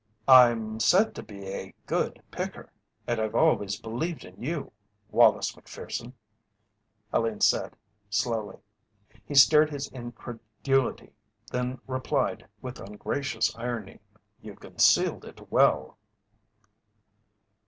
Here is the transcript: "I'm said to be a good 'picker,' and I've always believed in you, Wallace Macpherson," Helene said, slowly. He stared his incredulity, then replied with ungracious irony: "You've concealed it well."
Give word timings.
"I'm 0.27 0.79
said 0.79 1.13
to 1.13 1.21
be 1.21 1.43
a 1.45 1.75
good 1.85 2.23
'picker,' 2.31 2.71
and 3.05 3.19
I've 3.21 3.35
always 3.35 3.79
believed 3.79 4.25
in 4.25 4.35
you, 4.41 4.71
Wallace 5.11 5.55
Macpherson," 5.55 6.15
Helene 7.11 7.41
said, 7.41 7.75
slowly. 8.09 8.57
He 9.23 9.35
stared 9.35 9.69
his 9.69 9.89
incredulity, 9.91 11.11
then 11.51 11.81
replied 11.85 12.47
with 12.63 12.79
ungracious 12.79 13.55
irony: 13.55 13.99
"You've 14.41 14.59
concealed 14.59 15.23
it 15.23 15.51
well." 15.51 15.99